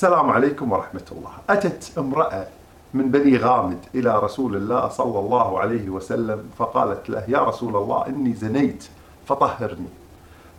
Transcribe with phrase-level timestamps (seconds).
[0.00, 1.30] السلام عليكم ورحمة الله.
[1.50, 2.46] أتت امرأة
[2.94, 8.06] من بني غامد إلى رسول الله صلى الله عليه وسلم فقالت له يا رسول الله
[8.06, 8.84] إني زنيت
[9.26, 9.88] فطهرني.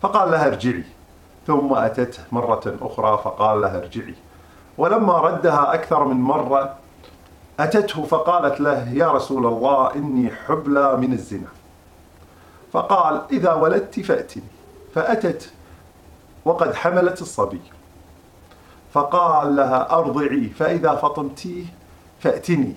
[0.02, 0.84] فقال لها ارجعي.
[1.46, 4.14] ثم أتته مرة أخرى فقال لها ارجعي.
[4.78, 6.74] ولما ردها أكثر من مرة
[7.60, 11.50] أتته فقالت له يا رسول الله إني حبلى من الزنا.
[12.72, 14.42] فقال إذا ولدت فأتني.
[14.94, 15.52] فأتت
[16.44, 17.60] وقد حملت الصبي.
[18.92, 21.64] فقال لها أرضعي فإذا فطمتيه
[22.20, 22.74] فأتني.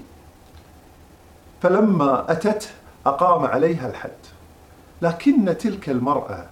[1.62, 2.74] فلما أتت
[3.06, 4.22] أقام عليها الحد.
[5.02, 6.46] لكن تلك المرأة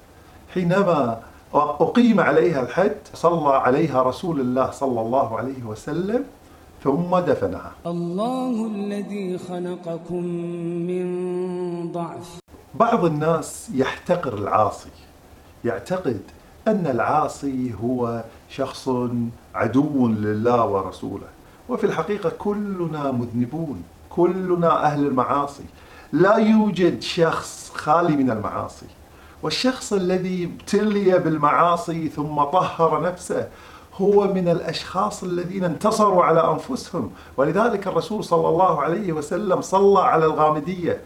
[0.54, 1.22] حينما
[1.54, 6.24] أقيم عليها الحد صلى عليها رسول الله صلى الله عليه وسلم
[6.84, 7.72] ثم دفنها.
[7.86, 10.24] الله الذي خلقكم
[10.88, 11.06] من
[11.92, 12.40] ضعف.
[12.76, 14.90] بعض الناس يحتقر العاصي
[15.66, 16.22] يعتقد
[16.68, 18.90] أن العاصي هو شخص
[19.56, 21.28] عدو لله ورسوله.
[21.70, 25.64] وفي الحقيقة كلنا مذنبون كلنا أهل المعاصي.
[26.14, 28.86] لا يوجد شخص خالي من المعاصي.
[29.44, 33.48] والشخص الذي ابتلي بالمعاصي ثم طهر نفسه
[33.96, 37.12] هو من الأشخاص الذين انتصروا على أنفسهم.
[37.38, 41.02] ولذلك الرسول صلى الله عليه وسلم صلى على الغامدية.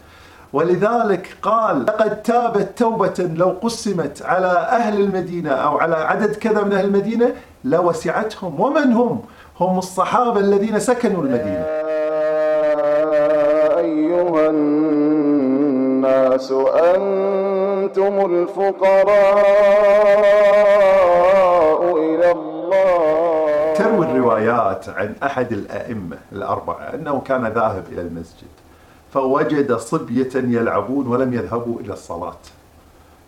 [0.52, 6.72] ولذلك قال لقد تابت توبة لو قسمت على أهل المدينة أو على عدد كذا من
[6.72, 7.32] أهل المدينة
[7.64, 8.60] لوسعتهم.
[8.60, 9.20] ومن هم؟
[9.60, 11.64] هم الصحابة الذين سكنوا المدينة.
[13.78, 16.52] أيها الناس
[16.94, 19.38] أنتم الفقراء
[21.96, 23.74] إلى الله.
[23.74, 28.48] تروي الروايات عن أحد الأئمة الأربعة أنه كان ذاهب إلى المسجد.
[29.12, 32.36] فوجد صبية يلعبون ولم يذهبوا إلى الصلاة.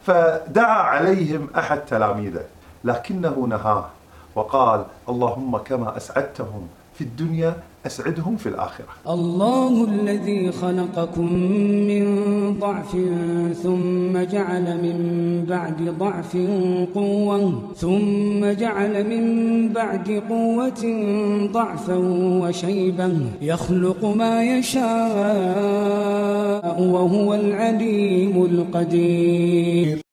[0.06, 2.44] فدعا عليهم أحد تلاميذه
[2.84, 3.84] لكنه نهاه
[4.34, 6.68] وقال اللهم كما أسعدتهم
[7.00, 7.56] في الدنيا
[7.86, 8.86] أسعدهم في الآخرة.
[9.08, 11.32] الله الذي خلقكم
[11.90, 12.04] من
[12.60, 12.96] ضعف
[13.62, 14.96] ثم جعل من
[15.48, 16.36] بعد ضعف
[16.94, 19.24] قوة ثم جعل من
[19.72, 20.82] بعد قوة
[21.52, 21.96] ضعفا
[22.42, 24.84] وشيبا يخلق ما يشاء
[26.82, 30.09] وهو العليم القدير.